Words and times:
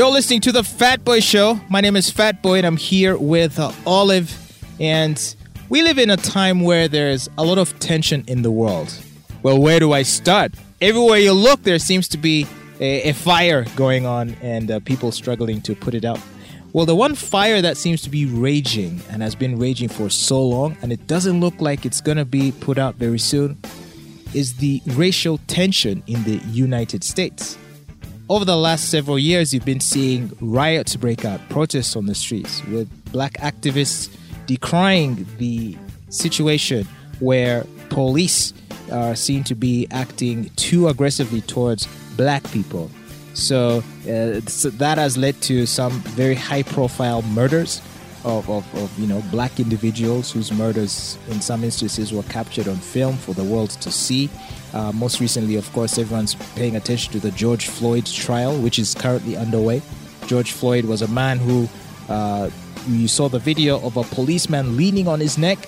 You're 0.00 0.08
listening 0.08 0.40
to 0.40 0.52
the 0.52 0.64
Fat 0.64 1.04
Boy 1.04 1.20
Show. 1.20 1.60
My 1.68 1.82
name 1.82 1.94
is 1.94 2.08
Fat 2.08 2.42
Boy, 2.42 2.56
and 2.56 2.66
I'm 2.66 2.78
here 2.78 3.18
with 3.18 3.58
uh, 3.58 3.70
Olive. 3.86 4.34
And 4.80 5.36
we 5.68 5.82
live 5.82 5.98
in 5.98 6.08
a 6.08 6.16
time 6.16 6.60
where 6.62 6.88
there's 6.88 7.28
a 7.36 7.44
lot 7.44 7.58
of 7.58 7.78
tension 7.80 8.24
in 8.26 8.40
the 8.40 8.50
world. 8.50 8.98
Well, 9.42 9.60
where 9.60 9.78
do 9.78 9.92
I 9.92 10.04
start? 10.04 10.54
Everywhere 10.80 11.18
you 11.18 11.34
look, 11.34 11.64
there 11.64 11.78
seems 11.78 12.08
to 12.08 12.16
be 12.16 12.46
a, 12.80 13.10
a 13.10 13.12
fire 13.12 13.66
going 13.76 14.06
on, 14.06 14.36
and 14.40 14.70
uh, 14.70 14.80
people 14.80 15.12
struggling 15.12 15.60
to 15.60 15.74
put 15.74 15.92
it 15.92 16.06
out. 16.06 16.18
Well, 16.72 16.86
the 16.86 16.96
one 16.96 17.14
fire 17.14 17.60
that 17.60 17.76
seems 17.76 18.00
to 18.00 18.08
be 18.08 18.24
raging 18.24 19.02
and 19.10 19.20
has 19.20 19.34
been 19.34 19.58
raging 19.58 19.90
for 19.90 20.08
so 20.08 20.42
long, 20.42 20.78
and 20.80 20.92
it 20.92 21.06
doesn't 21.08 21.40
look 21.40 21.60
like 21.60 21.84
it's 21.84 22.00
gonna 22.00 22.24
be 22.24 22.52
put 22.52 22.78
out 22.78 22.94
very 22.94 23.18
soon, 23.18 23.58
is 24.32 24.54
the 24.54 24.80
racial 24.86 25.36
tension 25.46 26.02
in 26.06 26.24
the 26.24 26.38
United 26.48 27.04
States. 27.04 27.58
Over 28.30 28.44
the 28.44 28.56
last 28.56 28.92
several 28.92 29.18
years, 29.18 29.52
you've 29.52 29.64
been 29.64 29.80
seeing 29.80 30.30
riots 30.40 30.94
break 30.94 31.24
out, 31.24 31.40
protests 31.48 31.96
on 31.96 32.06
the 32.06 32.14
streets, 32.14 32.64
with 32.66 32.88
black 33.10 33.32
activists 33.38 34.08
decrying 34.46 35.26
the 35.38 35.76
situation 36.10 36.86
where 37.18 37.66
police 37.88 38.54
are 38.92 39.16
seen 39.16 39.42
to 39.42 39.56
be 39.56 39.88
acting 39.90 40.48
too 40.50 40.86
aggressively 40.86 41.40
towards 41.40 41.88
black 42.16 42.48
people. 42.52 42.88
So, 43.34 43.82
uh, 44.08 44.40
so 44.46 44.70
that 44.70 44.96
has 44.96 45.18
led 45.18 45.40
to 45.42 45.66
some 45.66 45.90
very 45.90 46.36
high 46.36 46.62
profile 46.62 47.22
murders 47.22 47.82
of, 48.24 48.48
of, 48.48 48.74
of 48.76 48.96
you 48.96 49.08
know 49.08 49.24
black 49.32 49.58
individuals 49.58 50.30
whose 50.30 50.52
murders 50.52 51.18
in 51.30 51.40
some 51.40 51.64
instances 51.64 52.12
were 52.12 52.22
captured 52.24 52.68
on 52.68 52.76
film 52.76 53.16
for 53.16 53.34
the 53.34 53.42
world 53.42 53.70
to 53.70 53.90
see. 53.90 54.30
Uh, 54.72 54.92
most 54.92 55.20
recently, 55.20 55.56
of 55.56 55.70
course, 55.72 55.98
everyone's 55.98 56.34
paying 56.54 56.76
attention 56.76 57.12
to 57.12 57.18
the 57.18 57.30
George 57.32 57.66
Floyd 57.66 58.06
trial, 58.06 58.56
which 58.58 58.78
is 58.78 58.94
currently 58.94 59.36
underway. 59.36 59.82
George 60.26 60.52
Floyd 60.52 60.84
was 60.84 61.02
a 61.02 61.08
man 61.08 61.38
who 61.38 61.68
uh, 62.08 62.50
you 62.86 63.08
saw 63.08 63.28
the 63.28 63.38
video 63.38 63.80
of 63.84 63.96
a 63.96 64.04
policeman 64.04 64.76
leaning 64.76 65.08
on 65.08 65.20
his 65.20 65.36
neck. 65.36 65.58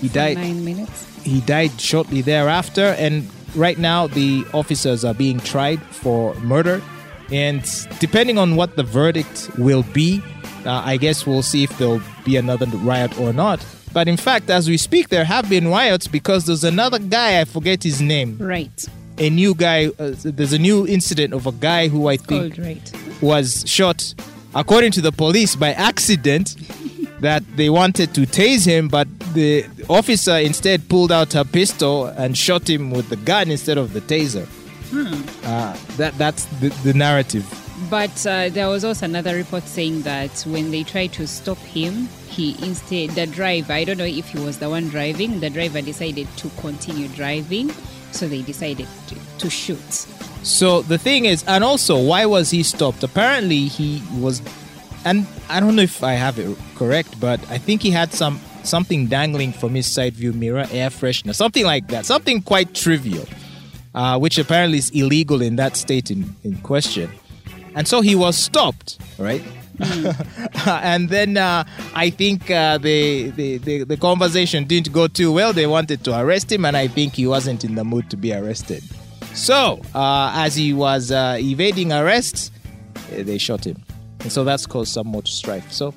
He 0.00 0.08
died. 0.08 0.36
Nine 0.36 0.64
minutes. 0.64 1.08
He 1.24 1.40
died 1.40 1.80
shortly 1.80 2.20
thereafter, 2.22 2.94
and 2.98 3.28
right 3.54 3.78
now 3.78 4.06
the 4.06 4.44
officers 4.52 5.04
are 5.04 5.14
being 5.14 5.38
tried 5.40 5.80
for 5.82 6.34
murder. 6.36 6.82
And 7.30 7.64
depending 7.98 8.38
on 8.38 8.56
what 8.56 8.76
the 8.76 8.82
verdict 8.82 9.50
will 9.56 9.84
be, 9.94 10.22
uh, 10.66 10.82
I 10.84 10.96
guess 10.96 11.26
we'll 11.26 11.42
see 11.42 11.64
if 11.64 11.76
there'll 11.78 12.02
be 12.24 12.36
another 12.36 12.66
riot 12.66 13.18
or 13.18 13.32
not. 13.32 13.64
But 13.92 14.08
in 14.08 14.16
fact, 14.16 14.50
as 14.50 14.68
we 14.68 14.76
speak, 14.76 15.08
there 15.08 15.24
have 15.24 15.48
been 15.48 15.68
riots 15.68 16.06
because 16.06 16.46
there's 16.46 16.64
another 16.64 16.98
guy, 16.98 17.40
I 17.40 17.44
forget 17.44 17.82
his 17.82 18.00
name. 18.00 18.38
Right. 18.38 18.88
A 19.18 19.28
new 19.28 19.54
guy, 19.54 19.88
uh, 19.98 20.14
there's 20.24 20.52
a 20.52 20.58
new 20.58 20.86
incident 20.86 21.34
of 21.34 21.46
a 21.46 21.52
guy 21.52 21.88
who 21.88 22.08
I 22.08 22.16
think 22.16 22.56
right. 22.58 22.92
was 23.20 23.64
shot, 23.66 24.14
according 24.54 24.92
to 24.92 25.00
the 25.00 25.12
police, 25.12 25.54
by 25.56 25.72
accident. 25.72 26.56
that 27.22 27.44
they 27.56 27.70
wanted 27.70 28.12
to 28.12 28.22
tase 28.22 28.66
him, 28.66 28.88
but 28.88 29.06
the 29.32 29.64
officer 29.88 30.38
instead 30.38 30.88
pulled 30.88 31.12
out 31.12 31.32
her 31.32 31.44
pistol 31.44 32.06
and 32.06 32.36
shot 32.36 32.68
him 32.68 32.90
with 32.90 33.08
the 33.10 33.16
gun 33.16 33.48
instead 33.48 33.78
of 33.78 33.92
the 33.92 34.00
taser. 34.00 34.44
Hmm. 34.90 35.46
Uh, 35.46 35.76
that 35.98 36.18
that's 36.18 36.44
the, 36.60 36.68
the 36.82 36.92
narrative. 36.92 37.46
But 37.90 38.26
uh, 38.26 38.48
there 38.48 38.68
was 38.68 38.84
also 38.84 39.06
another 39.06 39.34
report 39.34 39.64
saying 39.64 40.02
that 40.02 40.30
when 40.42 40.70
they 40.70 40.82
tried 40.82 41.12
to 41.14 41.26
stop 41.26 41.58
him, 41.58 42.08
he 42.28 42.56
instead, 42.64 43.10
the 43.10 43.26
driver, 43.26 43.72
I 43.72 43.84
don't 43.84 43.98
know 43.98 44.04
if 44.04 44.28
he 44.28 44.38
was 44.38 44.58
the 44.58 44.70
one 44.70 44.88
driving, 44.88 45.40
the 45.40 45.50
driver 45.50 45.80
decided 45.82 46.28
to 46.38 46.48
continue 46.60 47.08
driving. 47.08 47.70
So 48.12 48.28
they 48.28 48.42
decided 48.42 48.88
to, 49.08 49.16
to 49.38 49.50
shoot. 49.50 49.90
So 50.42 50.82
the 50.82 50.98
thing 50.98 51.24
is, 51.24 51.44
and 51.46 51.64
also, 51.64 51.98
why 51.98 52.26
was 52.26 52.50
he 52.50 52.62
stopped? 52.62 53.02
Apparently, 53.02 53.68
he 53.68 54.02
was, 54.18 54.42
and 55.04 55.26
I 55.48 55.60
don't 55.60 55.76
know 55.76 55.82
if 55.82 56.02
I 56.02 56.12
have 56.12 56.38
it 56.38 56.56
correct, 56.74 57.18
but 57.20 57.40
I 57.50 57.58
think 57.58 57.82
he 57.82 57.90
had 57.90 58.12
some 58.12 58.40
something 58.64 59.06
dangling 59.06 59.52
from 59.52 59.74
his 59.74 59.90
side 59.90 60.14
view 60.14 60.32
mirror, 60.32 60.66
air 60.70 60.88
freshener, 60.90 61.34
something 61.34 61.64
like 61.64 61.88
that, 61.88 62.06
something 62.06 62.42
quite 62.42 62.74
trivial, 62.74 63.26
uh, 63.94 64.18
which 64.18 64.38
apparently 64.38 64.78
is 64.78 64.90
illegal 64.90 65.42
in 65.42 65.56
that 65.56 65.76
state 65.76 66.10
in, 66.10 66.34
in 66.44 66.56
question. 66.58 67.10
And 67.74 67.88
so 67.88 68.00
he 68.00 68.14
was 68.14 68.36
stopped, 68.36 68.98
right? 69.18 69.42
and 70.66 71.08
then 71.08 71.36
uh, 71.36 71.64
I 71.94 72.10
think 72.10 72.50
uh, 72.50 72.78
the, 72.78 73.30
the, 73.30 73.58
the, 73.58 73.84
the 73.84 73.96
conversation 73.96 74.64
didn't 74.64 74.92
go 74.92 75.08
too 75.08 75.32
well. 75.32 75.52
They 75.52 75.66
wanted 75.66 76.04
to 76.04 76.18
arrest 76.18 76.52
him, 76.52 76.64
and 76.64 76.76
I 76.76 76.88
think 76.88 77.14
he 77.14 77.26
wasn't 77.26 77.64
in 77.64 77.74
the 77.74 77.84
mood 77.84 78.10
to 78.10 78.16
be 78.16 78.32
arrested. 78.32 78.82
So, 79.34 79.80
uh, 79.94 80.32
as 80.34 80.54
he 80.54 80.72
was 80.74 81.10
uh, 81.10 81.38
evading 81.40 81.92
arrest, 81.92 82.52
eh, 83.12 83.22
they 83.22 83.38
shot 83.38 83.66
him. 83.66 83.82
And 84.20 84.30
so 84.30 84.44
that's 84.44 84.66
caused 84.66 84.92
some 84.92 85.06
more 85.08 85.24
strife. 85.24 85.72
So, 85.72 85.94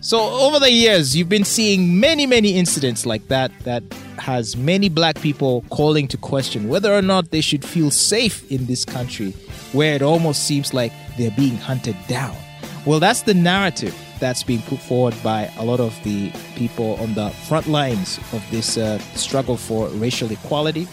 so 0.00 0.20
over 0.20 0.58
the 0.58 0.70
years, 0.70 1.16
you've 1.16 1.28
been 1.28 1.44
seeing 1.44 2.00
many, 2.00 2.26
many 2.26 2.56
incidents 2.56 3.06
like 3.06 3.28
that 3.28 3.52
that 3.60 3.84
has 4.18 4.56
many 4.56 4.88
black 4.88 5.20
people 5.20 5.64
calling 5.70 6.08
to 6.08 6.16
question 6.16 6.68
whether 6.68 6.92
or 6.92 7.02
not 7.02 7.30
they 7.30 7.40
should 7.40 7.64
feel 7.64 7.90
safe 7.90 8.50
in 8.50 8.66
this 8.66 8.84
country 8.84 9.32
where 9.72 9.94
it 9.94 10.02
almost 10.02 10.44
seems 10.44 10.72
like 10.72 10.92
they're 11.16 11.30
being 11.32 11.56
hunted 11.56 11.96
down. 12.08 12.36
Well, 12.84 13.00
that's 13.00 13.22
the 13.22 13.34
narrative 13.34 13.96
that's 14.18 14.42
being 14.42 14.62
put 14.62 14.78
forward 14.78 15.14
by 15.22 15.50
a 15.58 15.64
lot 15.64 15.80
of 15.80 15.98
the 16.04 16.32
people 16.54 16.94
on 16.96 17.14
the 17.14 17.30
front 17.30 17.66
lines 17.66 18.18
of 18.32 18.44
this 18.50 18.76
uh, 18.76 18.98
struggle 19.14 19.56
for 19.56 19.88
racial 19.88 20.30
equality. 20.30 20.86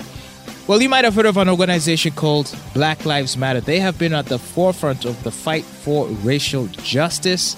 Well, 0.68 0.82
you 0.82 0.90
might 0.90 1.04
have 1.04 1.16
heard 1.16 1.26
of 1.26 1.38
an 1.38 1.50
organization 1.50 2.14
called 2.14 2.56
Black 2.76 3.06
Lives 3.06 3.36
Matter. 3.36 3.60
They 3.60 3.80
have 3.80 3.98
been 3.98 4.14
at 4.14 4.28
the 4.28 4.38
forefront 4.38 5.04
of 5.04 5.22
the 5.24 5.32
fight 5.32 5.64
for 5.64 6.08
racial 6.08 6.68
justice. 6.68 7.56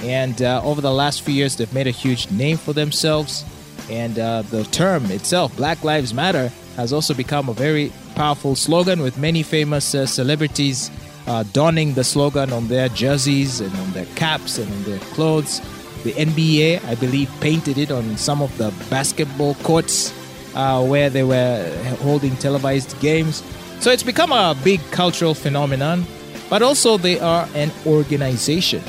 And 0.00 0.40
uh, 0.40 0.62
over 0.64 0.80
the 0.80 0.92
last 0.92 1.22
few 1.22 1.34
years, 1.34 1.56
they've 1.56 1.72
made 1.74 1.86
a 1.86 1.90
huge 1.90 2.30
name 2.30 2.56
for 2.56 2.72
themselves. 2.72 3.44
And 3.90 4.18
uh, 4.18 4.42
the 4.42 4.64
term 4.64 5.04
itself, 5.10 5.54
Black 5.56 5.84
Lives 5.84 6.14
Matter, 6.14 6.50
has 6.76 6.92
also 6.92 7.14
become 7.14 7.48
a 7.48 7.52
very 7.52 7.92
powerful 8.14 8.54
slogan 8.54 9.00
with 9.00 9.18
many 9.18 9.42
famous 9.42 9.94
uh, 9.94 10.06
celebrities 10.06 10.90
uh, 11.26 11.42
donning 11.52 11.94
the 11.94 12.04
slogan 12.04 12.52
on 12.52 12.68
their 12.68 12.88
jerseys 12.88 13.60
and 13.60 13.74
on 13.76 13.90
their 13.92 14.06
caps 14.16 14.58
and 14.58 14.70
on 14.72 14.82
their 14.84 14.98
clothes. 15.14 15.60
The 16.02 16.12
NBA, 16.12 16.84
I 16.84 16.94
believe, 16.96 17.30
painted 17.40 17.78
it 17.78 17.90
on 17.90 18.16
some 18.16 18.42
of 18.42 18.56
the 18.58 18.72
basketball 18.90 19.54
courts 19.62 20.12
uh, 20.54 20.84
where 20.84 21.08
they 21.08 21.22
were 21.22 21.66
holding 22.02 22.36
televised 22.36 22.98
games. 23.00 23.42
So 23.80 23.90
it's 23.90 24.02
become 24.02 24.32
a 24.32 24.56
big 24.62 24.80
cultural 24.90 25.34
phenomenon, 25.34 26.04
but 26.50 26.62
also 26.62 26.98
they 26.98 27.18
are 27.20 27.48
an 27.54 27.70
organization 27.86 28.82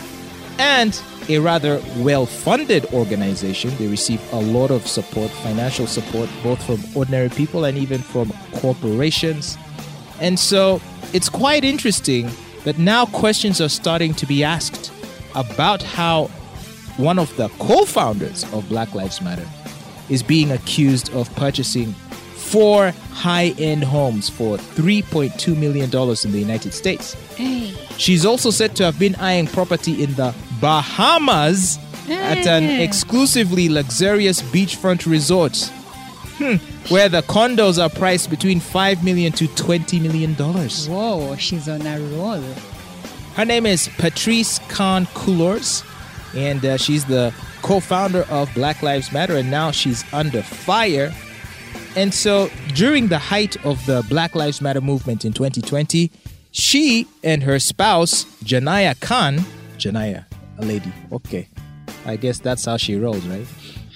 and 0.59 1.01
a 1.29 1.39
rather 1.39 1.81
well 1.97 2.25
funded 2.25 2.85
organization. 2.93 3.75
They 3.77 3.87
receive 3.87 4.21
a 4.33 4.39
lot 4.39 4.71
of 4.71 4.87
support, 4.87 5.31
financial 5.31 5.87
support, 5.87 6.29
both 6.43 6.63
from 6.65 6.83
ordinary 6.95 7.29
people 7.29 7.65
and 7.65 7.77
even 7.77 8.01
from 8.01 8.33
corporations. 8.55 9.57
And 10.21 10.39
so 10.39 10.81
it's 11.13 11.29
quite 11.29 11.63
interesting 11.63 12.29
that 12.63 12.77
now 12.77 13.05
questions 13.05 13.61
are 13.61 13.69
starting 13.69 14.13
to 14.15 14.25
be 14.25 14.43
asked 14.43 14.91
about 15.35 15.81
how 15.83 16.25
one 16.97 17.19
of 17.19 17.35
the 17.35 17.49
co 17.59 17.85
founders 17.85 18.43
of 18.53 18.67
Black 18.69 18.93
Lives 18.95 19.21
Matter 19.21 19.47
is 20.09 20.23
being 20.23 20.51
accused 20.51 21.13
of 21.13 21.33
purchasing 21.35 21.93
four 22.35 22.91
high 23.11 23.53
end 23.57 23.83
homes 23.83 24.29
for 24.29 24.57
$3.2 24.57 25.57
million 25.57 25.85
in 25.85 26.31
the 26.31 26.39
United 26.39 26.73
States. 26.73 27.13
Hey. 27.35 27.73
She's 27.97 28.25
also 28.25 28.49
said 28.49 28.75
to 28.77 28.83
have 28.83 28.99
been 28.99 29.15
eyeing 29.15 29.47
property 29.47 30.03
in 30.03 30.13
the 30.13 30.33
Bahamas 30.65 31.77
at 32.09 32.47
an 32.47 32.63
exclusively 32.81 33.69
luxurious 33.69 34.41
beachfront 34.41 35.05
resort. 35.05 35.55
Hmm, 36.39 36.55
where 36.91 37.07
the 37.07 37.21
condos 37.21 37.81
are 37.81 37.87
priced 37.87 38.31
between 38.31 38.59
5 38.59 39.03
million 39.03 39.31
to 39.33 39.47
20 39.47 39.99
million 39.99 40.33
dollars. 40.33 40.89
Whoa, 40.89 41.35
she's 41.35 41.69
on 41.69 41.85
a 41.85 41.99
roll. 42.17 42.41
Her 43.35 43.45
name 43.45 43.67
is 43.67 43.89
Patrice 43.99 44.57
Khan 44.67 45.05
Coulors, 45.13 45.83
and 46.35 46.65
uh, 46.65 46.77
she's 46.77 47.05
the 47.05 47.31
co-founder 47.61 48.25
of 48.31 48.51
Black 48.55 48.81
Lives 48.81 49.11
Matter, 49.11 49.37
and 49.37 49.51
now 49.51 49.69
she's 49.69 50.03
under 50.11 50.41
fire. 50.41 51.13
And 51.95 52.11
so, 52.11 52.49
during 52.73 53.09
the 53.09 53.19
height 53.19 53.55
of 53.63 53.85
the 53.85 54.03
Black 54.09 54.33
Lives 54.33 54.61
Matter 54.61 54.81
movement 54.81 55.25
in 55.25 55.31
2020, 55.31 56.11
she 56.49 57.07
and 57.23 57.43
her 57.43 57.59
spouse 57.59 58.25
Janaya 58.43 58.99
Khan, 58.99 59.37
Janaya, 59.77 60.25
a 60.57 60.65
lady, 60.65 60.91
okay, 61.11 61.47
I 62.05 62.15
guess 62.15 62.39
that's 62.39 62.65
how 62.65 62.77
she 62.77 62.95
rolls, 62.95 63.25
right? 63.27 63.45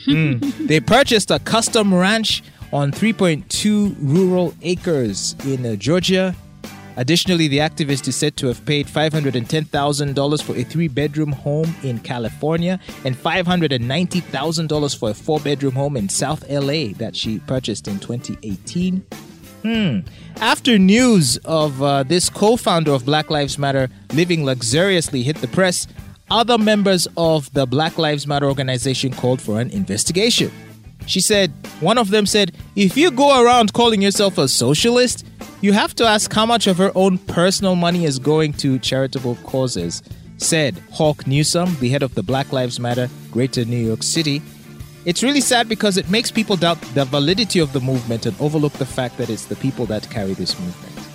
Mm. 0.08 0.68
They 0.68 0.80
purchased 0.80 1.32
a 1.32 1.40
custom 1.40 1.94
ranch 1.94 2.44
on 2.72 2.92
3.2 2.92 3.96
rural 4.00 4.54
acres 4.62 5.36
in 5.46 5.66
uh, 5.66 5.76
Georgia. 5.76 6.36
Additionally, 6.98 7.48
the 7.48 7.60
activist 7.60 8.08
is 8.08 8.16
said 8.16 8.36
to 8.38 8.48
have 8.48 8.66
paid 8.66 8.86
$510,000 8.86 10.44
for 10.44 10.56
a 10.56 10.64
three 10.64 10.90
bedroom 10.90 11.32
home 11.32 11.74
in 11.82 11.98
California 12.00 12.80
and 13.06 13.16
$590,000 13.16 15.00
for 15.00 15.10
a 15.12 15.14
four 15.14 15.40
bedroom 15.40 15.74
home 15.74 15.96
in 15.96 16.10
South 16.10 16.44
LA 16.50 16.92
that 16.98 17.16
she 17.16 17.40
purchased 17.40 17.88
in 17.88 18.00
2018. 18.00 19.06
Hmm. 19.64 20.00
After 20.38 20.78
news 20.78 21.38
of 21.46 21.82
uh, 21.82 22.04
this 22.04 22.30
co 22.30 22.56
founder 22.56 22.92
of 22.92 23.06
Black 23.06 23.30
Lives 23.30 23.58
Matter 23.58 23.90
living 24.14 24.44
luxuriously 24.44 25.24
hit 25.24 25.38
the 25.38 25.48
press, 25.48 25.88
other 26.32 26.58
members 26.58 27.08
of 27.18 27.52
the 27.54 27.66
Black 27.66 27.98
Lives 27.98 28.28
Matter 28.28 28.48
organization 28.48 29.14
called 29.14 29.42
for 29.42 29.60
an 29.60 29.70
investigation. 29.72 30.52
She 31.06 31.22
said, 31.22 31.52
one 31.80 31.98
of 31.98 32.12
them 32.12 32.26
said, 32.26 32.56
if 32.76 32.96
you 32.96 33.10
go 33.10 33.44
around 33.44 33.74
calling 33.74 34.02
yourself 34.02 34.38
a 34.38 34.48
socialist, 34.48 35.26
you 35.62 35.74
have 35.74 35.96
to 35.96 36.06
ask 36.06 36.32
how 36.32 36.46
much 36.46 36.68
of 36.68 36.78
her 36.78 36.92
own 36.94 37.18
personal 37.18 37.76
money 37.76 38.06
is 38.06 38.20
going 38.20 38.54
to 38.54 38.78
charitable 38.80 39.36
causes, 39.44 40.04
said 40.38 40.78
Hawk 40.92 41.26
Newsome, 41.26 41.76
the 41.80 41.90
head 41.90 42.04
of 42.04 42.14
the 42.16 42.24
Black 42.24 42.52
Lives 42.52 42.80
Matter 42.80 43.10
Greater 43.32 43.66
New 43.66 43.78
York 43.78 44.04
City. 44.04 44.42
It's 45.06 45.24
really 45.24 45.42
sad 45.42 45.68
because 45.68 45.98
it 45.98 46.10
makes 46.10 46.30
people 46.30 46.56
doubt 46.56 46.80
the 46.94 47.06
validity 47.06 47.60
of 47.60 47.74
the 47.74 47.80
movement 47.80 48.26
and 48.26 48.40
overlook 48.40 48.74
the 48.74 48.86
fact 48.86 49.18
that 49.18 49.30
it's 49.30 49.46
the 49.46 49.56
people 49.56 49.86
that 49.88 50.10
carry 50.10 50.34
this 50.34 50.60
movement. 50.60 51.08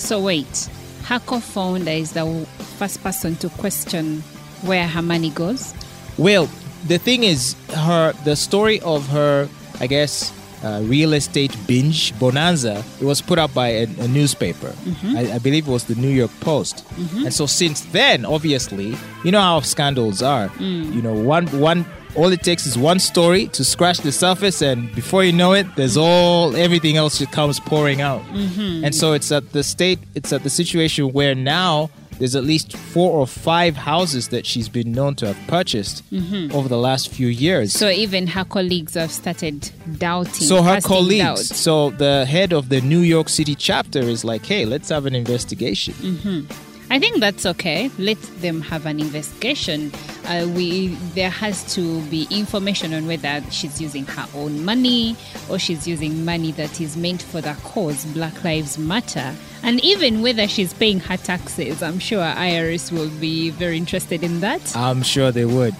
So 0.00 0.20
wait, 0.20 0.70
her 1.04 1.18
co-founder 1.18 1.90
is 1.90 2.12
the 2.12 2.46
first 2.78 3.02
person 3.02 3.36
to 3.36 3.48
question 3.50 4.22
where 4.62 4.86
her 4.86 5.02
money 5.02 5.30
goes. 5.30 5.74
Well, 6.18 6.48
the 6.86 6.98
thing 6.98 7.24
is, 7.24 7.56
her 7.74 8.12
the 8.24 8.36
story 8.36 8.80
of 8.80 9.08
her, 9.08 9.48
I 9.80 9.86
guess, 9.86 10.32
uh, 10.64 10.80
real 10.84 11.12
estate 11.12 11.54
binge 11.66 12.18
bonanza. 12.18 12.82
It 13.00 13.04
was 13.04 13.20
put 13.20 13.38
up 13.38 13.52
by 13.52 13.68
a, 13.68 13.82
a 14.00 14.08
newspaper. 14.08 14.68
Mm-hmm. 14.68 15.16
I, 15.16 15.34
I 15.34 15.38
believe 15.38 15.68
it 15.68 15.70
was 15.70 15.84
the 15.84 15.94
New 15.94 16.08
York 16.08 16.30
Post. 16.40 16.84
Mm-hmm. 16.88 17.26
And 17.26 17.34
so 17.34 17.46
since 17.46 17.82
then, 17.92 18.24
obviously, 18.24 18.96
you 19.24 19.30
know 19.30 19.40
how 19.40 19.60
scandals 19.60 20.22
are. 20.22 20.48
Mm. 20.48 20.94
You 20.94 21.02
know, 21.02 21.14
one 21.14 21.46
one. 21.58 21.84
All 22.16 22.32
it 22.32 22.42
takes 22.42 22.64
is 22.66 22.78
one 22.78 22.98
story 22.98 23.48
to 23.48 23.62
scratch 23.62 23.98
the 23.98 24.10
surface, 24.10 24.62
and 24.62 24.90
before 24.94 25.22
you 25.22 25.34
know 25.34 25.52
it, 25.52 25.66
there's 25.76 25.98
all 25.98 26.56
everything 26.56 26.96
else 26.96 27.18
just 27.18 27.30
comes 27.30 27.60
pouring 27.60 28.00
out. 28.00 28.22
Mm-hmm. 28.32 28.86
And 28.86 28.94
so 28.94 29.12
it's 29.12 29.30
at 29.30 29.52
the 29.52 29.62
state, 29.62 29.98
it's 30.14 30.32
at 30.32 30.42
the 30.42 30.48
situation 30.48 31.12
where 31.12 31.34
now 31.34 31.90
there's 32.18 32.34
at 32.34 32.44
least 32.44 32.76
four 32.76 33.12
or 33.12 33.26
five 33.26 33.76
houses 33.76 34.28
that 34.28 34.46
she's 34.46 34.68
been 34.68 34.92
known 34.92 35.14
to 35.16 35.26
have 35.26 35.46
purchased 35.46 36.08
mm-hmm. 36.10 36.54
over 36.54 36.68
the 36.68 36.78
last 36.78 37.08
few 37.08 37.28
years. 37.28 37.72
So 37.72 37.88
even 37.88 38.26
her 38.28 38.44
colleagues 38.44 38.94
have 38.94 39.12
started 39.12 39.70
doubting. 39.98 40.32
So 40.32 40.62
her 40.62 40.80
colleagues, 40.80 41.48
doubts. 41.48 41.56
so 41.60 41.90
the 41.90 42.24
head 42.26 42.52
of 42.52 42.68
the 42.68 42.80
New 42.80 43.00
York 43.00 43.28
City 43.28 43.54
chapter 43.54 44.00
is 44.00 44.24
like, 44.24 44.44
hey, 44.44 44.64
let's 44.64 44.88
have 44.88 45.06
an 45.06 45.14
investigation. 45.14 45.94
Mm-hmm. 45.94 46.75
I 46.88 47.00
think 47.00 47.18
that's 47.18 47.44
okay. 47.46 47.90
Let 47.98 48.20
them 48.40 48.60
have 48.60 48.86
an 48.86 49.00
investigation. 49.00 49.92
Uh, 50.24 50.46
we 50.54 50.88
there 51.14 51.30
has 51.30 51.74
to 51.74 52.00
be 52.02 52.28
information 52.30 52.94
on 52.94 53.06
whether 53.06 53.42
she's 53.50 53.80
using 53.80 54.06
her 54.06 54.26
own 54.34 54.64
money 54.64 55.16
or 55.50 55.58
she's 55.58 55.88
using 55.88 56.24
money 56.24 56.52
that 56.52 56.80
is 56.80 56.96
meant 56.96 57.22
for 57.22 57.40
the 57.40 57.54
cause 57.64 58.04
Black 58.06 58.44
Lives 58.44 58.78
Matter, 58.78 59.34
and 59.62 59.82
even 59.84 60.22
whether 60.22 60.46
she's 60.46 60.72
paying 60.74 61.00
her 61.00 61.16
taxes. 61.16 61.82
I'm 61.82 61.98
sure 61.98 62.22
IRS 62.22 62.92
will 62.92 63.10
be 63.20 63.50
very 63.50 63.76
interested 63.76 64.22
in 64.22 64.40
that. 64.40 64.76
I'm 64.76 65.02
sure 65.02 65.32
they 65.32 65.44
would. 65.44 65.74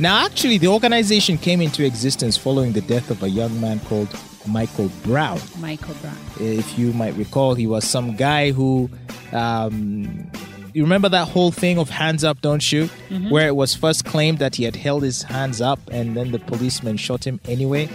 Now, 0.00 0.24
actually, 0.24 0.58
the 0.58 0.68
organization 0.68 1.36
came 1.36 1.60
into 1.60 1.84
existence 1.84 2.36
following 2.36 2.72
the 2.72 2.80
death 2.80 3.10
of 3.10 3.22
a 3.22 3.28
young 3.28 3.60
man 3.60 3.80
called 3.80 4.08
Michael 4.46 4.90
Brown. 5.02 5.40
Michael 5.58 5.94
Brown. 6.00 6.16
If 6.38 6.78
you 6.78 6.92
might 6.92 7.14
recall, 7.16 7.54
he 7.54 7.66
was 7.66 7.84
some 7.84 8.16
guy 8.16 8.52
who. 8.52 8.90
Um, 9.32 10.30
you 10.72 10.84
remember 10.84 11.08
that 11.08 11.26
whole 11.26 11.50
thing 11.50 11.78
of 11.78 11.90
hands 11.90 12.22
up, 12.22 12.40
don't 12.42 12.60
shoot, 12.62 12.88
where 13.28 13.48
it 13.48 13.56
was 13.56 13.74
first 13.74 14.04
claimed 14.04 14.38
that 14.38 14.54
he 14.54 14.62
had 14.62 14.76
held 14.76 15.02
his 15.02 15.24
hands 15.24 15.60
up 15.60 15.80
and 15.90 16.16
then 16.16 16.30
the 16.30 16.38
policeman 16.38 16.96
shot 16.96 17.26
him 17.26 17.40
anyway. 17.48 17.88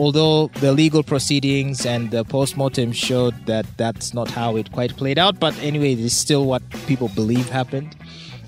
Although 0.00 0.48
the 0.60 0.72
legal 0.72 1.04
proceedings 1.04 1.86
and 1.86 2.10
the 2.10 2.24
post 2.24 2.56
mortem 2.56 2.90
showed 2.90 3.46
that 3.46 3.64
that's 3.76 4.12
not 4.12 4.28
how 4.28 4.56
it 4.56 4.72
quite 4.72 4.96
played 4.96 5.18
out, 5.20 5.38
but 5.38 5.56
anyway, 5.62 5.92
it 5.92 6.00
is 6.00 6.16
still 6.16 6.46
what 6.46 6.68
people 6.88 7.08
believe 7.14 7.48
happened. 7.48 7.94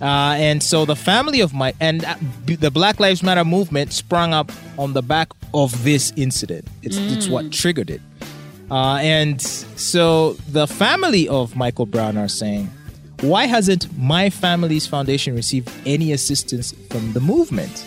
Uh, 0.00 0.36
and 0.38 0.62
so 0.62 0.84
the 0.84 0.96
family 0.96 1.40
of 1.40 1.52
my 1.52 1.74
and 1.80 2.04
uh, 2.04 2.14
the 2.46 2.70
Black 2.70 3.00
Lives 3.00 3.22
Matter 3.22 3.44
movement 3.44 3.92
sprung 3.92 4.32
up 4.32 4.52
on 4.78 4.92
the 4.92 5.02
back 5.02 5.28
of 5.54 5.82
this 5.84 6.12
incident. 6.16 6.66
It's 6.82 6.96
it's 6.96 7.28
what 7.28 7.52
triggered 7.52 7.90
it. 7.90 8.00
Uh, 8.70 8.98
and 9.00 9.40
so 9.40 10.34
the 10.50 10.66
family 10.66 11.26
of 11.28 11.56
Michael 11.56 11.86
Brown 11.86 12.18
are 12.18 12.28
saying, 12.28 12.70
why 13.20 13.46
hasn't 13.46 13.86
my 13.98 14.28
family's 14.30 14.86
foundation 14.86 15.34
received 15.34 15.70
any 15.86 16.12
assistance 16.12 16.72
from 16.90 17.12
the 17.14 17.20
movement 17.20 17.84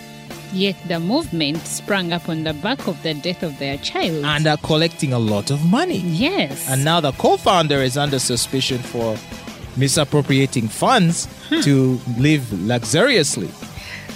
Yet 0.53 0.75
the 0.89 0.99
movement 0.99 1.65
sprang 1.65 2.11
up 2.11 2.27
on 2.27 2.43
the 2.43 2.53
back 2.53 2.85
of 2.87 3.01
the 3.03 3.13
death 3.13 3.41
of 3.41 3.57
their 3.57 3.77
child. 3.77 4.25
and 4.25 4.45
are 4.47 4.57
collecting 4.57 5.13
a 5.13 5.19
lot 5.19 5.49
of 5.49 5.65
money? 5.65 5.99
yes. 5.99 6.69
And 6.69 6.83
now 6.83 6.99
the 6.99 7.13
co-founder 7.13 7.77
is 7.77 7.95
under 7.97 8.19
suspicion 8.19 8.79
for 8.79 9.15
misappropriating 9.77 10.67
funds 10.67 11.25
hmm. 11.49 11.61
to 11.61 11.99
live 12.17 12.51
luxuriously. 12.67 13.49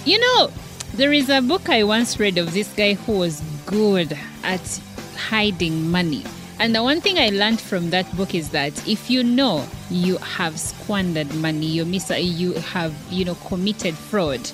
You 0.04 0.20
know, 0.20 0.50
there 0.94 1.12
is 1.12 1.28
a 1.28 1.40
book 1.42 1.68
I 1.68 1.82
once 1.84 2.18
read 2.18 2.38
of 2.38 2.52
this 2.54 2.72
guy 2.74 2.94
who 2.94 3.18
was 3.18 3.40
good 3.66 4.16
at 4.42 4.80
hiding 5.16 5.90
money. 5.90 6.24
And 6.58 6.74
the 6.74 6.82
one 6.82 7.00
thing 7.02 7.18
I 7.18 7.28
learned 7.28 7.60
from 7.60 7.90
that 7.90 8.10
book 8.16 8.34
is 8.34 8.50
that 8.50 8.72
if 8.88 9.10
you 9.10 9.22
know 9.22 9.66
you 9.90 10.16
have 10.18 10.58
squandered 10.58 11.32
money, 11.34 11.66
you 11.66 11.84
miss, 11.84 12.08
you 12.10 12.54
have, 12.54 12.94
you 13.10 13.24
know, 13.26 13.34
committed 13.46 13.94
fraud, 13.94 14.50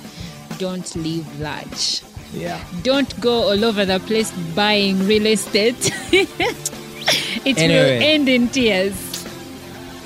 don't 0.58 0.96
live 0.96 1.40
large. 1.40 2.02
Yeah. 2.32 2.62
Don't 2.82 3.18
go 3.20 3.50
all 3.50 3.64
over 3.64 3.84
the 3.84 4.00
place 4.00 4.32
buying 4.54 5.06
real 5.06 5.26
estate. 5.26 5.92
it 6.12 7.58
Anyway. 7.58 7.98
will 7.98 8.02
end 8.02 8.28
in 8.28 8.48
tears. 8.48 9.11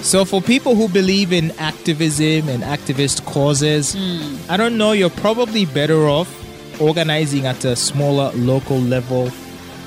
So 0.07 0.25
for 0.25 0.41
people 0.41 0.77
who 0.77 0.89
believe 0.89 1.33
in 1.33 1.51
activism 1.59 2.49
and 2.49 2.63
activist 2.63 3.27
causes, 3.27 3.95
hmm. 3.95 4.37
I 4.49 4.57
don't 4.57 4.79
know, 4.79 4.93
you're 4.93 5.11
probably 5.11 5.65
better 5.67 6.07
off 6.07 6.31
organizing 6.81 7.45
at 7.45 7.65
a 7.65 7.75
smaller 7.75 8.31
local 8.37 8.79
level 8.79 9.33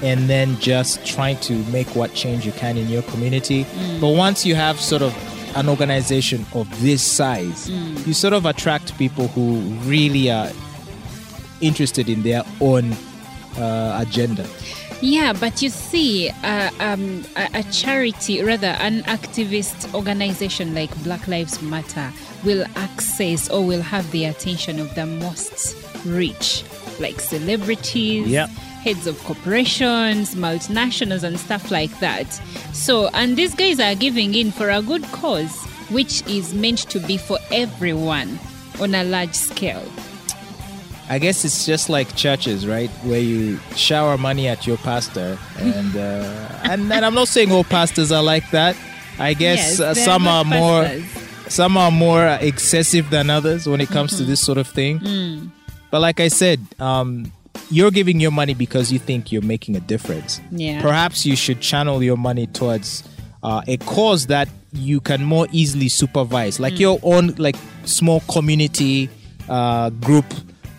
and 0.03 0.29
then 0.29 0.59
just 0.59 1.05
trying 1.05 1.37
to 1.37 1.53
make 1.71 1.87
what 1.95 2.13
change 2.15 2.45
you 2.45 2.51
can 2.51 2.75
in 2.75 2.89
your 2.89 3.03
community. 3.03 3.63
Hmm. 3.63 4.01
But 4.01 4.09
once 4.09 4.45
you 4.45 4.55
have 4.55 4.81
sort 4.81 5.03
of 5.03 5.15
an 5.55 5.69
organization 5.69 6.45
of 6.53 6.67
this 6.81 7.01
size, 7.01 7.69
hmm. 7.69 7.95
you 8.05 8.13
sort 8.13 8.33
of 8.33 8.45
attract 8.45 8.97
people 8.97 9.29
who 9.29 9.61
really 9.87 10.29
are 10.29 10.51
interested 11.61 12.09
in 12.09 12.23
their 12.23 12.43
own 12.59 12.91
uh, 13.57 14.03
agenda. 14.05 14.45
Yeah, 15.01 15.31
but 15.31 15.61
you 15.61 15.69
see, 15.69 16.29
uh, 16.43 16.69
um, 16.81 17.23
a, 17.37 17.49
a 17.59 17.63
charity, 17.71 18.43
rather 18.43 18.67
an 18.79 19.03
activist 19.03 19.93
organization 19.93 20.75
like 20.75 20.91
Black 21.03 21.25
Lives 21.27 21.61
Matter, 21.61 22.11
will 22.43 22.65
access 22.75 23.49
or 23.49 23.65
will 23.65 23.81
have 23.81 24.09
the 24.11 24.25
attention 24.25 24.77
of 24.79 24.93
the 24.95 25.05
most 25.05 25.75
rich, 26.05 26.63
like 26.99 27.21
celebrities, 27.21 28.27
Yep. 28.27 28.49
heads 28.49 29.07
of 29.07 29.17
corporations, 29.23 30.35
multinationals, 30.35 31.23
and 31.23 31.39
stuff 31.39 31.71
like 31.71 31.97
that. 32.01 32.27
So, 32.73 33.07
and 33.13 33.37
these 33.37 33.55
guys 33.55 33.79
are 33.79 33.95
giving 33.95 34.35
in 34.35 34.51
for 34.51 34.69
a 34.69 34.81
good 34.81 35.03
cause, 35.13 35.63
which 35.91 36.27
is 36.27 36.53
meant 36.53 36.79
to 36.89 36.99
be 36.99 37.17
for 37.17 37.37
everyone 37.51 38.37
on 38.81 38.93
a 38.95 39.05
large 39.05 39.33
scale. 39.33 39.83
I 41.09 41.17
guess 41.17 41.43
it's 41.43 41.65
just 41.65 41.89
like 41.89 42.15
churches, 42.15 42.67
right? 42.67 42.89
Where 43.03 43.19
you 43.19 43.57
shower 43.75 44.17
money 44.17 44.47
at 44.47 44.67
your 44.67 44.77
pastor, 44.77 45.37
and 45.57 45.95
uh, 45.95 46.59
and, 46.63 46.93
and 46.93 47.03
I'm 47.05 47.15
not 47.15 47.27
saying 47.27 47.51
all 47.51 47.63
pastors 47.63 48.11
are 48.11 48.21
like 48.23 48.49
that. 48.51 48.75
I 49.17 49.33
guess 49.33 49.79
Yes, 49.79 49.79
uh, 49.79 49.93
some 49.95 50.27
are 50.27 50.45
more 50.45 50.87
some 51.49 51.77
are 51.77 51.91
more 51.91 52.37
excessive 52.41 53.09
than 53.09 53.29
others 53.29 53.67
when 53.67 53.81
it 53.81 53.89
comes 53.89 54.17
to 54.17 54.23
this 54.23 54.39
sort 54.39 54.57
of 54.59 54.67
thing. 54.67 55.51
But 55.91 56.01
like 56.01 56.19
I 56.19 56.27
said, 56.27 56.59
um, 56.79 57.31
you're 57.71 57.91
giving 57.91 58.19
your 58.19 58.31
money 58.31 58.53
because 58.53 58.91
you 58.91 58.99
think 58.99 59.31
you're 59.31 59.41
making 59.41 59.75
a 59.75 59.79
difference. 59.79 60.39
Yeah. 60.51 60.81
Perhaps 60.81 61.25
you 61.25 61.35
should 61.35 61.59
channel 61.59 62.03
your 62.03 62.17
money 62.17 62.45
towards 62.47 63.03
uh, 63.41 63.61
a 63.67 63.77
cause 63.77 64.27
that 64.27 64.47
you 64.71 65.01
can 65.01 65.23
more 65.23 65.47
easily 65.51 65.89
supervise, 65.89 66.59
like 66.59 66.79
your 66.79 66.99
own 67.01 67.33
like 67.37 67.55
small 67.85 68.19
community 68.31 69.09
uh, 69.49 69.89
group 69.89 70.25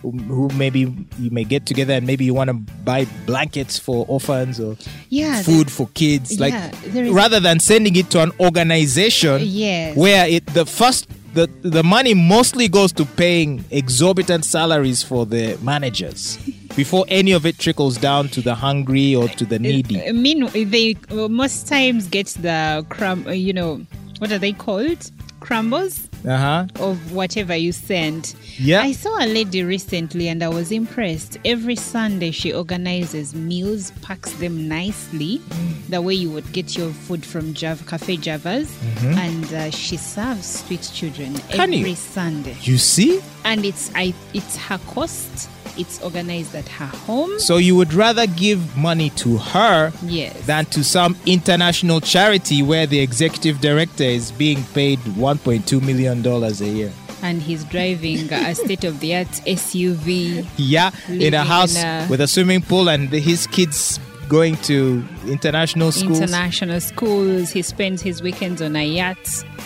who 0.01 0.11
who 0.11 0.49
maybe 0.57 0.81
you 1.19 1.29
may 1.31 1.43
get 1.43 1.65
together 1.65 1.93
and 1.93 2.05
maybe 2.07 2.25
you 2.25 2.33
want 2.33 2.49
to 2.49 2.53
buy 2.83 3.05
blankets 3.25 3.77
for 3.79 4.05
orphans 4.07 4.59
or 4.59 4.75
Yeah, 5.09 5.41
food 5.43 5.71
for 5.71 5.87
kids 5.93 6.39
like 6.39 6.53
Yeah, 6.53 7.09
rather 7.11 7.39
than 7.39 7.59
sending 7.59 7.95
it 7.95 8.09
to 8.11 8.21
an 8.21 8.31
organization 8.39 9.41
Yes. 9.43 9.95
where 9.97 10.27
it 10.27 10.45
the 10.47 10.65
first 10.65 11.07
the 11.33 11.47
the 11.61 11.83
money 11.83 12.13
mostly 12.13 12.67
goes 12.67 12.91
to 12.93 13.05
paying 13.05 13.63
exorbitant 13.71 14.43
salaries 14.45 15.01
for 15.03 15.25
the 15.25 15.57
managers 15.61 16.37
before 16.75 17.05
any 17.07 17.31
of 17.31 17.45
it 17.45 17.57
trickles 17.57 17.97
down 17.97 18.27
to 18.29 18.41
the 18.41 18.55
hungry 18.55 19.15
or 19.15 19.27
to 19.29 19.45
the 19.45 19.59
needy. 19.59 20.01
I 20.07 20.11
mean, 20.11 20.47
they 20.53 20.95
uh, 21.09 21.27
most 21.27 21.67
times 21.67 22.07
get 22.07 22.27
the 22.41 22.85
crumb. 22.89 23.27
uh, 23.27 23.31
You 23.31 23.53
know, 23.53 23.81
what 24.19 24.31
are 24.31 24.39
they 24.39 24.51
called? 24.53 25.11
Crumbles 25.41 26.07
Uh 26.25 26.37
huh. 26.37 26.65
of 26.79 27.11
whatever 27.11 27.55
you 27.55 27.71
send. 27.73 28.35
Yeah. 28.57 28.81
I 28.81 28.91
saw 28.93 29.17
a 29.19 29.27
lady 29.27 29.63
recently 29.63 30.29
and 30.29 30.41
I 30.43 30.47
was 30.49 30.71
impressed. 30.71 31.37
Every 31.43 31.75
Sunday 31.75 32.31
she 32.31 32.53
organizes 32.53 33.33
meals, 33.35 33.91
packs 34.01 34.31
them 34.33 34.67
nicely, 34.69 35.39
Mm. 35.49 35.87
the 35.89 36.01
way 36.01 36.13
you 36.13 36.29
would 36.31 36.49
get 36.53 36.77
your 36.77 36.91
food 36.91 37.25
from 37.25 37.53
Java, 37.53 37.83
Cafe 37.83 38.17
Javas, 38.17 38.69
and 39.17 39.45
uh, 39.53 39.69
she 39.71 39.97
serves 39.97 40.45
street 40.45 40.89
children 40.93 41.33
Mm-hmm. 41.33 41.51
Can 41.57 41.73
every 41.73 41.89
you? 41.89 41.95
Sunday. 41.95 42.55
You 42.61 42.77
see? 42.77 43.19
And 43.43 43.65
it's 43.65 43.91
I 43.95 44.13
it's 44.33 44.55
her 44.57 44.77
cost. 44.87 45.49
It's 45.77 46.01
organized 46.03 46.53
at 46.53 46.67
her 46.67 46.85
home. 46.85 47.39
So 47.39 47.55
you 47.57 47.75
would 47.77 47.93
rather 47.93 48.27
give 48.27 48.75
money 48.75 49.09
to 49.11 49.37
her 49.37 49.93
Yes. 50.03 50.35
than 50.45 50.65
to 50.65 50.83
some 50.83 51.15
international 51.25 52.01
charity 52.01 52.61
where 52.61 52.85
the 52.85 52.99
executive 52.99 53.61
director 53.61 54.03
is 54.03 54.31
being 54.33 54.63
paid 54.73 54.99
1.2 54.99 55.81
million 55.81 56.21
dollars 56.21 56.59
a 56.61 56.67
year. 56.67 56.91
and 57.23 57.39
he's 57.41 57.63
driving 57.65 58.31
a 58.33 58.53
state 58.63 58.83
of 58.83 58.99
the 58.99 59.15
art 59.15 59.27
SUV. 59.45 60.45
Yeah, 60.57 60.89
in 61.07 61.33
a 61.35 61.43
house 61.43 61.75
in 61.77 61.85
a- 61.85 62.07
with 62.09 62.19
a 62.19 62.27
swimming 62.27 62.61
pool 62.61 62.89
and 62.89 63.09
his 63.09 63.47
kids 63.47 63.99
going 64.27 64.57
to 64.57 65.05
international 65.27 65.91
schools. 65.91 66.19
International 66.19 66.79
schools. 66.81 67.51
He 67.51 67.61
spends 67.61 68.01
his 68.01 68.21
weekends 68.21 68.61
on 68.61 68.75
a 68.75 68.83
yacht 68.85 69.25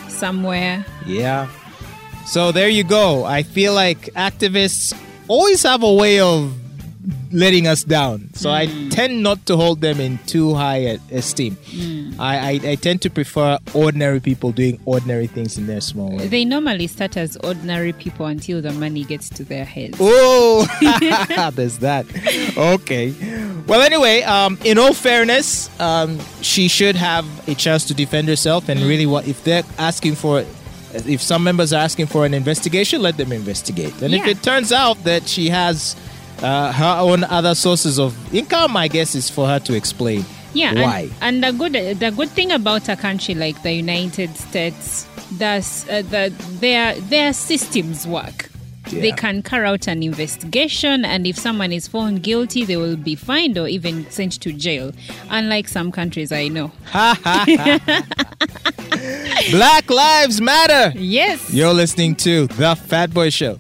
somewhere. 0.10 0.86
Yeah. 1.06 1.48
So 2.26 2.52
there 2.52 2.70
you 2.70 2.84
go. 2.84 3.24
I 3.24 3.44
feel 3.44 3.74
like 3.74 4.14
activists 4.16 4.94
always 5.28 5.64
have 5.64 5.84
a 5.84 5.94
way 5.94 6.20
of 6.20 6.54
letting 7.32 7.68
us 7.68 7.84
down. 7.84 8.30
So 8.34 8.50
I 8.50 8.66
tend 8.90 9.22
not 9.22 9.46
to 9.48 9.58
hold 9.58 9.82
them 9.82 10.00
in 10.00 10.18
too 10.20 10.54
high 10.56 10.98
esteem. 11.12 11.58
I, 12.18 12.38
I, 12.38 12.70
I 12.72 12.76
tend 12.76 13.02
to 13.04 13.10
prefer 13.10 13.60
ordinary 13.74 14.20
people 14.20 14.52
doing 14.52 14.80
ordinary 14.86 15.28
things 15.28 15.58
in 15.58 15.68
their 15.68 15.82
small 15.82 16.16
way. 16.18 16.28
They 16.28 16.46
normally 16.46 16.88
start 16.88 17.18
as 17.18 17.38
ordinary 17.38 17.94
people 17.94 18.26
until 18.26 18.62
the 18.62 18.72
money 18.72 19.04
gets 19.04 19.30
to 19.30 19.44
their 19.44 19.66
heads. 19.66 19.98
Oh, 20.00 20.66
there's 21.56 21.80
that. 21.80 22.06
Okay. 22.58 23.14
Well, 23.68 23.82
anyway, 23.82 24.22
um, 24.24 24.58
in 24.64 24.78
all 24.78 24.94
fairness, 24.94 25.70
um, 25.80 26.20
she 26.42 26.68
should 26.68 26.96
have 26.96 27.26
a 27.50 27.56
chance 27.56 27.86
to 27.86 27.94
defend 27.94 28.28
herself. 28.28 28.70
And 28.70 28.80
really, 28.82 29.06
what 29.06 29.28
if 29.28 29.44
they're 29.44 29.64
asking 29.78 30.16
for, 30.16 30.46
if 31.08 31.22
some 31.22 31.44
members 31.44 31.74
are 31.74 31.82
asking 31.82 32.08
for 32.08 32.26
an 32.26 32.34
investigation, 32.34 33.02
let 33.02 33.18
them 33.18 33.32
investigate. 33.32 34.02
And 34.02 34.14
if 34.14 34.26
it 34.26 34.42
turns 34.44 34.72
out 34.72 35.04
that 35.04 35.28
she 35.28 35.50
has 35.50 35.96
uh, 36.42 36.72
her 36.72 36.98
own 37.00 37.24
other 37.24 37.56
sources 37.56 38.00
of 38.00 38.16
income, 38.34 38.78
I 38.78 38.88
guess 38.88 39.16
it's 39.16 39.30
for 39.30 39.48
her 39.48 39.60
to 39.60 39.76
explain. 39.76 40.26
Yeah, 40.54 40.74
Why? 40.74 41.10
And, 41.22 41.44
and 41.44 41.44
the 41.44 41.52
good 41.58 42.00
the 42.00 42.12
good 42.12 42.30
thing 42.30 42.52
about 42.52 42.88
a 42.88 42.96
country 42.96 43.36
like 43.36 43.62
the 43.62 43.74
United 43.74 44.36
States, 44.38 45.06
that's 45.34 45.88
uh, 45.90 46.02
the 46.02 46.34
their 46.60 46.96
their 46.96 47.34
systems 47.34 48.08
work. 48.08 48.50
They 48.92 49.12
can 49.12 49.42
carry 49.42 49.66
out 49.68 49.88
an 49.88 50.04
investigation, 50.04 51.06
and 51.06 51.26
if 51.28 51.38
someone 51.38 51.72
is 51.72 51.88
found 51.88 52.24
guilty, 52.24 52.66
they 52.66 52.78
will 52.78 52.96
be 52.98 53.16
fined 53.16 53.58
or 53.58 53.68
even 53.68 54.10
sent 54.10 54.40
to 54.42 54.54
jail. 54.54 54.92
Unlike 55.30 55.68
some 55.68 55.92
countries 55.92 56.32
I 56.32 56.48
know. 56.48 56.72
Black 59.52 59.90
Lives 59.90 60.40
Matter. 60.42 60.98
Yes. 60.98 61.54
You're 61.54 61.74
listening 61.74 62.16
to 62.18 62.48
The 62.48 62.76
Fat 62.76 63.14
Boy 63.14 63.30
Show. 63.30 63.60